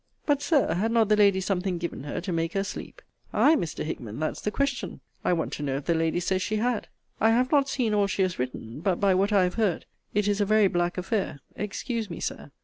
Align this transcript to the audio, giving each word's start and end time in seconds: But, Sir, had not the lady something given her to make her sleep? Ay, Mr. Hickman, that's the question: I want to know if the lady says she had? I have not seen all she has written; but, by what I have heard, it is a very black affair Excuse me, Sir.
But, 0.25 0.41
Sir, 0.41 0.73
had 0.73 0.91
not 0.91 1.09
the 1.09 1.15
lady 1.15 1.39
something 1.39 1.77
given 1.77 2.05
her 2.05 2.19
to 2.21 2.31
make 2.31 2.53
her 2.53 2.63
sleep? 2.63 3.03
Ay, 3.33 3.55
Mr. 3.55 3.83
Hickman, 3.85 4.19
that's 4.19 4.41
the 4.41 4.49
question: 4.49 4.99
I 5.23 5.31
want 5.33 5.53
to 5.53 5.61
know 5.61 5.75
if 5.75 5.85
the 5.85 5.93
lady 5.93 6.19
says 6.19 6.41
she 6.41 6.55
had? 6.55 6.87
I 7.19 7.29
have 7.29 7.51
not 7.51 7.69
seen 7.69 7.93
all 7.93 8.07
she 8.07 8.23
has 8.23 8.39
written; 8.39 8.79
but, 8.79 8.95
by 8.95 9.13
what 9.13 9.31
I 9.31 9.43
have 9.43 9.53
heard, 9.61 9.85
it 10.15 10.27
is 10.27 10.41
a 10.41 10.45
very 10.45 10.67
black 10.67 10.97
affair 10.97 11.39
Excuse 11.55 12.09
me, 12.09 12.19
Sir. 12.19 12.49